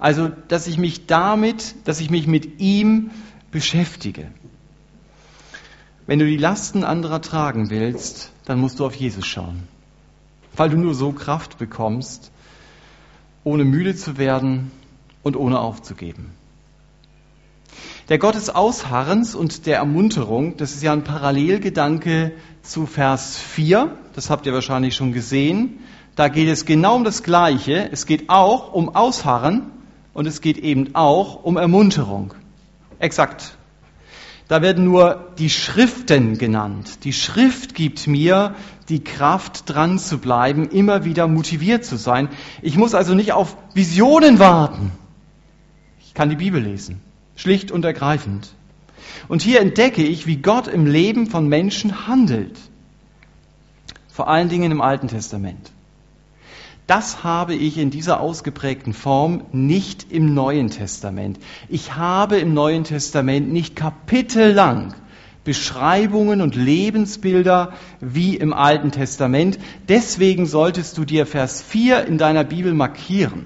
[0.01, 3.11] Also, dass ich mich damit, dass ich mich mit ihm
[3.51, 4.31] beschäftige.
[6.07, 9.67] Wenn du die Lasten anderer tragen willst, dann musst du auf Jesus schauen.
[10.55, 12.31] Weil du nur so Kraft bekommst,
[13.43, 14.71] ohne müde zu werden
[15.21, 16.31] und ohne aufzugeben.
[18.09, 22.33] Der Gott des Ausharrens und der Ermunterung, das ist ja ein Parallelgedanke
[22.63, 25.77] zu Vers 4, das habt ihr wahrscheinlich schon gesehen.
[26.15, 27.87] Da geht es genau um das Gleiche.
[27.91, 29.71] Es geht auch um Ausharren
[30.13, 32.33] und es geht eben auch um Ermunterung.
[32.99, 33.57] Exakt.
[34.47, 37.05] Da werden nur die Schriften genannt.
[37.05, 38.53] Die Schrift gibt mir
[38.89, 42.27] die Kraft, dran zu bleiben, immer wieder motiviert zu sein.
[42.61, 44.91] Ich muss also nicht auf Visionen warten.
[46.05, 46.99] Ich kann die Bibel lesen.
[47.37, 48.53] Schlicht und ergreifend.
[49.29, 52.57] Und hier entdecke ich, wie Gott im Leben von Menschen handelt.
[54.09, 55.71] Vor allen Dingen im Alten Testament.
[56.91, 61.39] Das habe ich in dieser ausgeprägten Form nicht im Neuen Testament.
[61.69, 64.93] Ich habe im Neuen Testament nicht kapitellang
[65.45, 69.57] Beschreibungen und Lebensbilder wie im Alten Testament.
[69.87, 73.45] Deswegen solltest du dir Vers 4 in deiner Bibel markieren.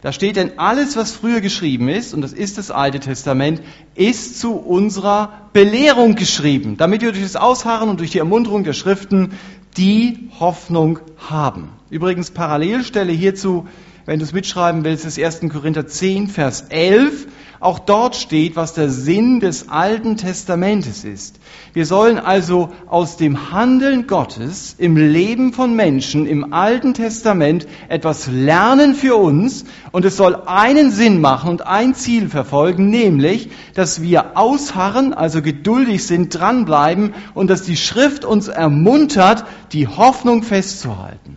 [0.00, 3.60] Da steht denn alles, was früher geschrieben ist, und das ist das Alte Testament,
[3.96, 8.72] ist zu unserer Belehrung geschrieben, damit wir durch das Ausharren und durch die Ermunterung der
[8.72, 9.32] Schriften
[9.76, 11.72] die Hoffnung haben.
[11.90, 13.66] Übrigens Parallelstelle hierzu,
[14.08, 15.40] wenn du es mitschreiben willst, ist 1.
[15.50, 17.26] Korinther 10, Vers 11.
[17.60, 21.40] Auch dort steht, was der Sinn des Alten Testamentes ist.
[21.74, 28.28] Wir sollen also aus dem Handeln Gottes im Leben von Menschen im Alten Testament etwas
[28.28, 34.00] lernen für uns und es soll einen Sinn machen und ein Ziel verfolgen, nämlich, dass
[34.00, 41.27] wir ausharren, also geduldig sind, dranbleiben und dass die Schrift uns ermuntert, die Hoffnung festzuhalten.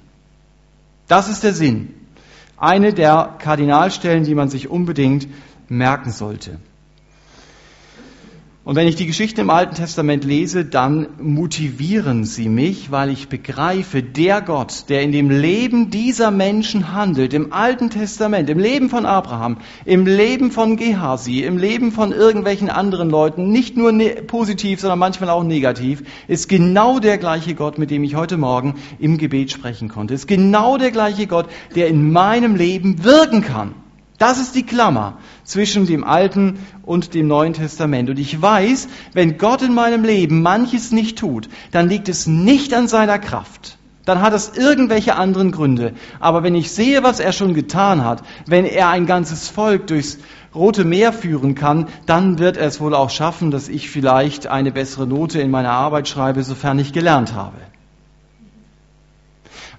[1.12, 1.94] Das ist der Sinn.
[2.56, 5.28] Eine der Kardinalstellen, die man sich unbedingt
[5.68, 6.58] merken sollte.
[8.64, 13.28] Und wenn ich die Geschichten im Alten Testament lese, dann motivieren sie mich, weil ich
[13.28, 18.92] begreife, der Gott, der in dem Leben dieser Menschen handelt, im Alten Testament, im Leben
[18.92, 24.22] von Abraham, im Leben von Gehasi, im Leben von irgendwelchen anderen Leuten, nicht nur ne
[24.28, 28.76] positiv, sondern manchmal auch negativ, ist genau der gleiche Gott, mit dem ich heute Morgen
[29.00, 30.14] im Gebet sprechen konnte.
[30.14, 33.74] Ist genau der gleiche Gott, der in meinem Leben wirken kann.
[34.22, 38.08] Das ist die Klammer zwischen dem Alten und dem Neuen Testament.
[38.08, 42.72] Und ich weiß, wenn Gott in meinem Leben manches nicht tut, dann liegt es nicht
[42.76, 43.80] an seiner Kraft.
[44.06, 45.94] Dann hat es irgendwelche anderen Gründe.
[46.20, 50.20] Aber wenn ich sehe, was er schon getan hat, wenn er ein ganzes Volk durchs
[50.54, 54.72] Rote Meer führen kann, dann wird er es wohl auch schaffen, dass ich vielleicht eine
[54.72, 57.58] bessere Note in meiner Arbeit schreibe, sofern ich gelernt habe.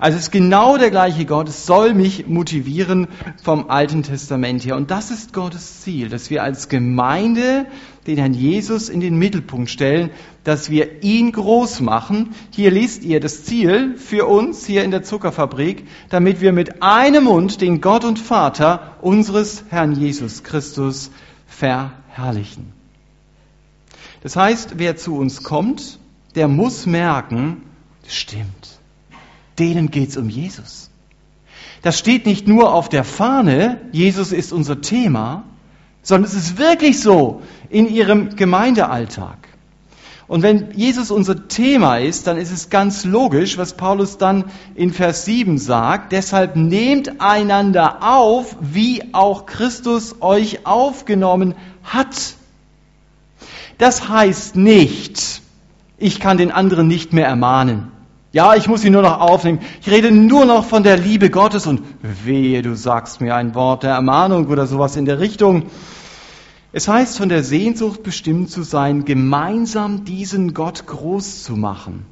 [0.02, 1.48] Also es ist genau der gleiche Gott.
[1.48, 3.06] Es soll mich motivieren
[3.44, 4.74] vom Alten Testament her.
[4.74, 7.66] Und das ist Gottes Ziel, dass wir als Gemeinde
[8.08, 10.10] den Herrn Jesus in den Mittelpunkt stellen,
[10.42, 12.30] dass wir ihn groß machen.
[12.50, 17.22] Hier liest ihr das Ziel für uns hier in der Zuckerfabrik, damit wir mit einem
[17.22, 21.12] Mund den Gott und Vater unseres Herrn Jesus Christus
[21.46, 22.72] verherrlichen.
[24.24, 26.00] Das heißt, wer zu uns kommt,
[26.34, 27.62] der muss merken,
[28.08, 28.81] stimmt
[29.62, 30.90] denen geht's um Jesus.
[31.82, 35.44] Das steht nicht nur auf der Fahne, Jesus ist unser Thema,
[36.02, 39.38] sondern es ist wirklich so in ihrem Gemeindealltag.
[40.26, 44.92] Und wenn Jesus unser Thema ist, dann ist es ganz logisch, was Paulus dann in
[44.92, 46.10] Vers 7 sagt.
[46.12, 52.34] Deshalb nehmt einander auf, wie auch Christus euch aufgenommen hat.
[53.78, 55.42] Das heißt nicht,
[55.98, 57.92] ich kann den anderen nicht mehr ermahnen.
[58.32, 59.60] Ja, ich muss ihn nur noch aufnehmen.
[59.82, 63.82] Ich rede nur noch von der Liebe Gottes und wehe, du sagst mir ein Wort
[63.82, 65.64] der Ermahnung oder sowas in der Richtung.
[66.72, 72.06] Es heißt, von der Sehnsucht bestimmt zu sein, gemeinsam diesen Gott groß zu machen.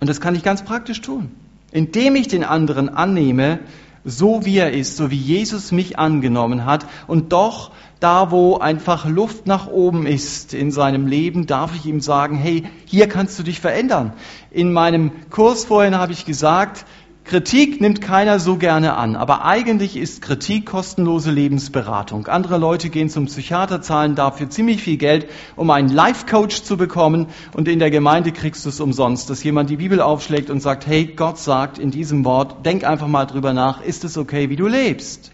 [0.00, 1.30] Und das kann ich ganz praktisch tun,
[1.70, 3.60] indem ich den anderen annehme,
[4.04, 9.06] so wie er ist, so wie Jesus mich angenommen hat und doch da wo einfach
[9.06, 13.42] Luft nach oben ist in seinem Leben, darf ich ihm sagen, hey, hier kannst du
[13.42, 14.14] dich verändern.
[14.50, 16.86] In meinem Kurs vorhin habe ich gesagt,
[17.24, 22.26] Kritik nimmt keiner so gerne an, aber eigentlich ist Kritik kostenlose Lebensberatung.
[22.26, 27.26] Andere Leute gehen zum Psychiater, zahlen dafür ziemlich viel Geld, um einen Life-Coach zu bekommen
[27.52, 30.86] und in der Gemeinde kriegst du es umsonst, dass jemand die Bibel aufschlägt und sagt,
[30.86, 34.56] hey, Gott sagt in diesem Wort, denk einfach mal drüber nach, ist es okay, wie
[34.56, 35.30] du lebst?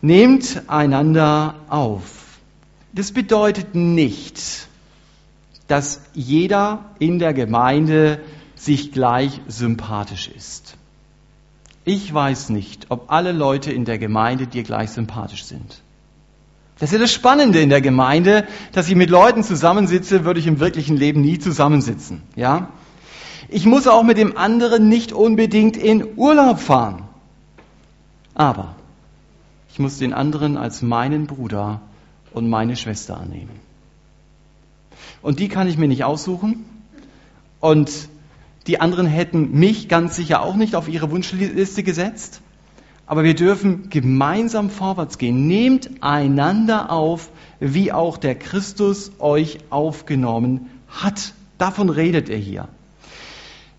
[0.00, 2.38] Nehmt einander auf.
[2.92, 4.68] Das bedeutet nicht,
[5.66, 8.20] dass jeder in der Gemeinde
[8.54, 10.76] sich gleich sympathisch ist.
[11.84, 15.80] Ich weiß nicht, ob alle Leute in der Gemeinde dir gleich sympathisch sind.
[16.78, 20.46] Das ist ja das Spannende in der Gemeinde, dass ich mit Leuten zusammensitze, würde ich
[20.46, 22.68] im wirklichen Leben nie zusammensitzen, ja?
[23.48, 27.04] Ich muss auch mit dem anderen nicht unbedingt in Urlaub fahren.
[28.34, 28.76] Aber
[29.78, 31.80] ich muss den anderen als meinen Bruder
[32.32, 33.60] und meine Schwester annehmen.
[35.22, 36.64] Und die kann ich mir nicht aussuchen.
[37.60, 38.08] Und
[38.66, 42.40] die anderen hätten mich ganz sicher auch nicht auf ihre Wunschliste gesetzt.
[43.06, 45.46] Aber wir dürfen gemeinsam vorwärts gehen.
[45.46, 51.34] Nehmt einander auf, wie auch der Christus euch aufgenommen hat.
[51.56, 52.68] Davon redet er hier.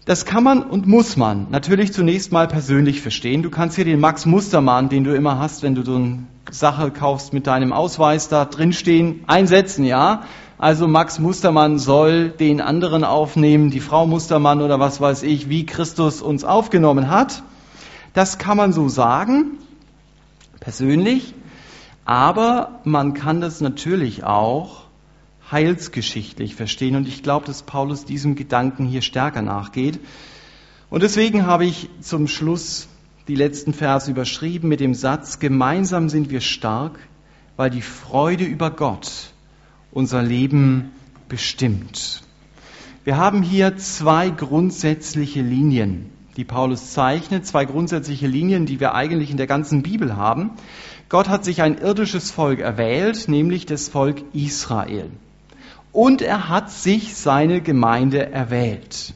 [0.10, 3.44] Das kann man und muss man natürlich zunächst mal persönlich verstehen.
[3.44, 6.90] Du kannst hier den Max Mustermann, den du immer hast, wenn du so eine Sache
[6.90, 10.24] kaufst mit deinem Ausweis da drinstehen, einsetzen, ja.
[10.58, 15.68] Also Max Mustermann soll den anderen aufnehmen, die Frau Mustermann oder was weiß ich, wie
[15.68, 17.44] Christus uns aufgenommen hat.
[18.16, 19.60] Das kann man so sagen,
[20.60, 21.36] persönlich.
[22.06, 24.89] Aber man kann das natürlich auch
[25.52, 26.96] heilsgeschichtlich verstehen.
[26.96, 30.00] Und ich glaube, dass Paulus diesem Gedanken hier stärker nachgeht.
[30.90, 32.88] Und deswegen habe ich zum Schluss
[33.28, 37.00] die letzten Verse überschrieben mit dem Satz, gemeinsam sind wir stark,
[37.58, 39.34] weil die Freude über Gott
[39.92, 40.92] unser Leben
[41.28, 42.24] bestimmt.
[43.04, 49.32] Wir haben hier zwei grundsätzliche Linien, die Paulus zeichnet, zwei grundsätzliche Linien, die wir eigentlich
[49.32, 50.52] in der ganzen Bibel haben.
[51.08, 55.10] Gott hat sich ein irdisches Volk erwählt, nämlich das Volk Israel
[56.00, 59.14] und er hat sich seine Gemeinde erwählt.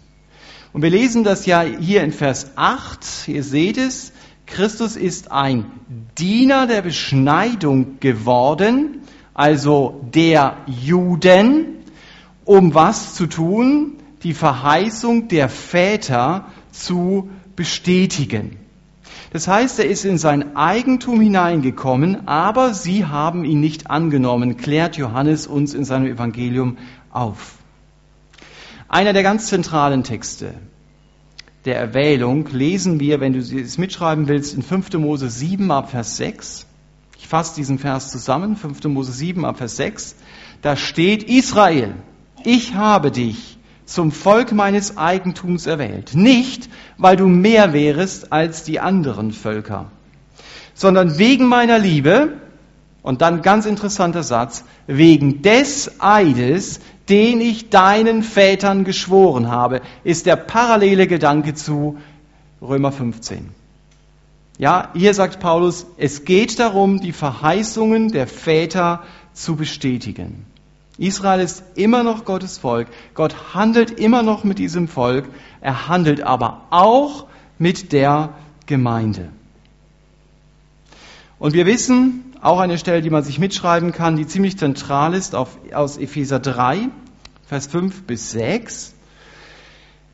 [0.73, 4.11] Und wir lesen das ja hier in Vers 8, ihr seht es,
[4.47, 5.71] Christus ist ein
[6.17, 9.03] Diener der Beschneidung geworden,
[9.33, 11.85] also der Juden,
[12.43, 13.99] um was zu tun?
[14.23, 18.57] Die Verheißung der Väter zu bestätigen.
[19.33, 24.95] Das heißt, er ist in sein Eigentum hineingekommen, aber sie haben ihn nicht angenommen, klärt
[24.95, 26.77] Johannes uns in seinem Evangelium
[27.09, 27.55] auf.
[28.87, 30.53] Einer der ganz zentralen Texte
[31.65, 34.93] der Erwählung lesen wir, wenn du es mitschreiben willst, in 5.
[34.93, 36.67] Mose 7 ab Vers 6.
[37.17, 38.83] Ich fasse diesen Vers zusammen, 5.
[38.83, 40.15] Mose 7 ab Vers 6.
[40.61, 41.95] Da steht Israel,
[42.43, 43.57] ich habe dich
[43.93, 46.15] zum Volk meines Eigentums erwählt.
[46.15, 49.91] Nicht, weil du mehr wärest als die anderen Völker,
[50.73, 52.33] sondern wegen meiner Liebe,
[53.03, 56.79] und dann ganz interessanter Satz, wegen des Eides,
[57.09, 61.97] den ich deinen Vätern geschworen habe, ist der parallele Gedanke zu
[62.61, 63.49] Römer 15.
[64.57, 70.45] Ja, hier sagt Paulus, es geht darum, die Verheißungen der Väter zu bestätigen.
[70.97, 72.87] Israel ist immer noch Gottes Volk.
[73.15, 75.25] Gott handelt immer noch mit diesem Volk.
[75.59, 77.25] Er handelt aber auch
[77.57, 78.33] mit der
[78.67, 79.29] Gemeinde.
[81.39, 85.33] Und wir wissen, auch eine Stelle, die man sich mitschreiben kann, die ziemlich zentral ist,
[85.33, 86.89] auf, aus Epheser 3,
[87.47, 88.93] Vers 5 bis 6,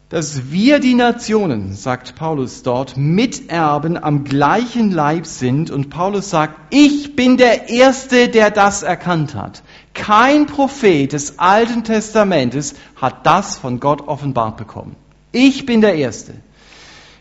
[0.10, 5.70] dass wir die Nationen, sagt Paulus dort, Miterben am gleichen Leib sind.
[5.70, 9.62] Und Paulus sagt, ich bin der Erste, der das erkannt hat.
[9.94, 14.96] Kein Prophet des Alten Testamentes hat das von Gott offenbart bekommen.
[15.32, 16.34] Ich bin der Erste.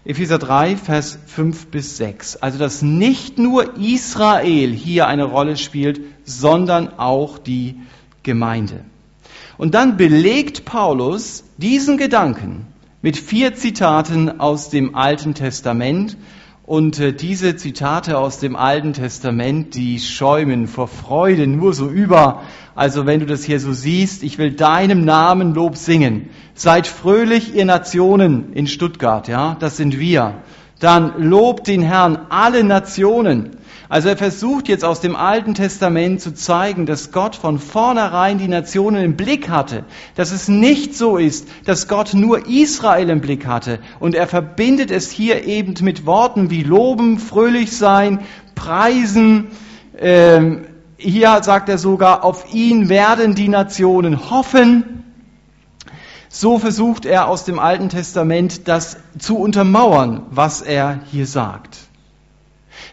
[0.06, 2.36] Epheser 3, Vers 5 bis 6.
[2.36, 7.78] Also, dass nicht nur Israel hier eine Rolle spielt, sondern auch die
[8.22, 8.80] Gemeinde.
[9.58, 12.66] Und dann belegt Paulus diesen Gedanken
[13.00, 16.16] mit vier Zitaten aus dem Alten Testament.
[16.66, 22.42] Und äh, diese Zitate aus dem Alten Testament, die schäumen vor Freude nur so über.
[22.74, 26.28] Also wenn du das hier so siehst, ich will deinem Namen Lob singen.
[26.54, 30.42] Seid fröhlich, ihr Nationen in Stuttgart, ja, das sind wir.
[30.78, 33.56] Dann lobt den Herrn alle Nationen.
[33.90, 38.48] Also er versucht jetzt aus dem Alten Testament zu zeigen, dass Gott von vornherein die
[38.48, 39.84] Nationen im Blick hatte,
[40.14, 43.78] dass es nicht so ist, dass Gott nur Israel im Blick hatte.
[43.98, 48.20] Und er verbindet es hier eben mit Worten wie loben, fröhlich sein,
[48.54, 49.46] preisen.
[49.98, 50.66] Ähm,
[50.98, 55.04] hier sagt er sogar, auf ihn werden die Nationen hoffen.
[56.28, 61.87] So versucht er aus dem Alten Testament das zu untermauern, was er hier sagt.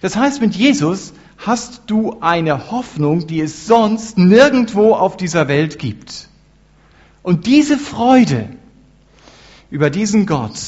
[0.06, 5.80] Das heißt, mit Jesus hast du eine Hoffnung, die es sonst nirgendwo auf dieser Welt
[5.80, 6.30] gibt.
[7.24, 8.50] Und diese Freude
[9.72, 10.60] über diesen Gott,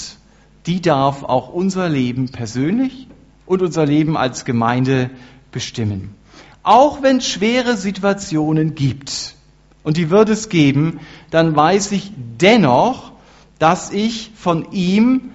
[0.66, 3.10] die darf auch unser Leben persönlich
[3.46, 5.12] und unser Leben als Gemeinde
[5.52, 6.16] bestimmen.
[6.64, 9.36] Auch wenn es schwere Situationen gibt,
[9.84, 12.12] und die wird es geben, dann weiß ich
[12.42, 13.12] dennoch,
[13.60, 15.30] dass ich von ihm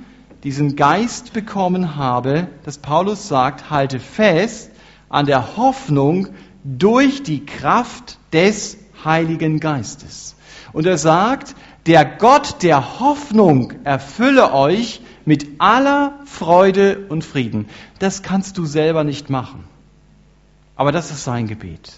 [0.44, 4.70] diesen Geist bekommen habe, dass Paulus sagt, halte fest
[5.08, 6.28] an der Hoffnung
[6.64, 10.34] durch die Kraft des Heiligen Geistes.
[10.72, 11.54] Und er sagt,
[11.86, 17.68] der Gott der Hoffnung erfülle euch mit aller Freude und Frieden.
[17.98, 19.64] Das kannst du selber nicht machen.
[20.76, 21.92] Aber das ist sein Gebet.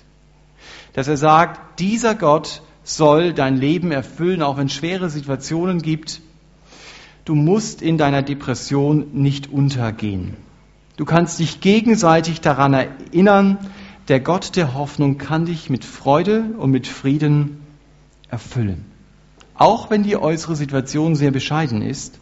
[0.93, 6.21] Dass er sagt, dieser Gott soll dein Leben erfüllen, auch wenn es schwere Situationen gibt,
[7.25, 10.37] Du musst in deiner Depression nicht untergehen.
[10.97, 13.59] Du kannst dich gegenseitig daran erinnern,
[14.09, 17.63] der Gott der Hoffnung kann dich mit Freude und mit Frieden
[18.29, 18.85] erfüllen.
[19.55, 22.19] Auch wenn die äußere Situation sehr bescheiden ist,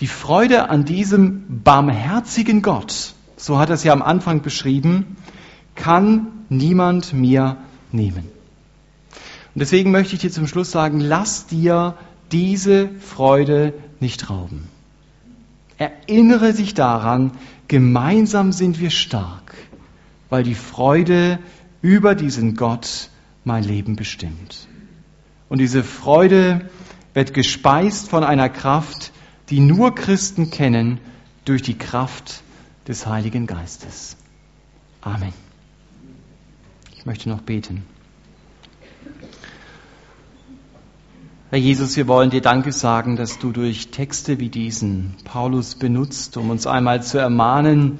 [0.00, 5.16] die Freude an diesem barmherzigen Gott, so hat er es ja am Anfang beschrieben,
[5.76, 7.58] kann niemand mir
[7.92, 8.28] nehmen.
[9.54, 11.94] Und deswegen möchte ich dir zum Schluss sagen, lass dir
[12.32, 14.68] diese Freude nicht rauben.
[15.78, 17.32] Erinnere dich daran,
[17.68, 19.54] gemeinsam sind wir stark,
[20.30, 21.38] weil die Freude
[21.80, 23.10] über diesen Gott
[23.44, 24.68] mein Leben bestimmt.
[25.48, 26.70] Und diese Freude
[27.14, 29.12] wird gespeist von einer Kraft,
[29.50, 30.98] die nur Christen kennen,
[31.44, 32.42] durch die Kraft
[32.86, 34.16] des Heiligen Geistes.
[35.00, 35.32] Amen.
[36.96, 37.84] Ich möchte noch beten.
[41.52, 46.38] Herr Jesus, wir wollen dir Danke sagen, dass du durch Texte wie diesen Paulus benutzt,
[46.38, 47.98] um uns einmal zu ermahnen,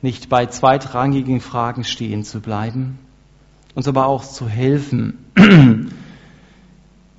[0.00, 3.00] nicht bei zweitrangigen Fragen stehen zu bleiben,
[3.74, 5.18] uns aber auch zu helfen,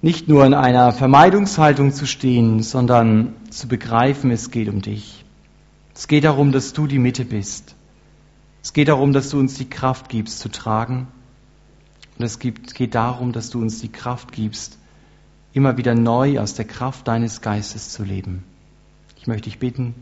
[0.02, 5.26] nicht nur in einer Vermeidungshaltung zu stehen, sondern zu begreifen, es geht um dich.
[5.94, 7.76] Es geht darum, dass du die Mitte bist.
[8.64, 11.10] Es geht darum, dass du uns die Kraft gibst zu tragen.
[12.18, 14.78] Und es geht darum, dass du uns die Kraft gibst,
[15.56, 18.44] immer wieder neu aus der Kraft deines Geistes zu leben.
[19.16, 19.96] Ich möchte dich bitten,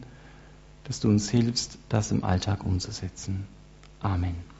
[0.85, 3.45] dass du uns hilfst, das im Alltag umzusetzen.
[4.01, 4.52] Amen.